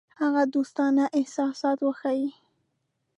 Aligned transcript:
هغه 0.21 0.43
دوستانه 0.55 1.03
احساسات 1.19 1.77
وښيي. 1.81 2.29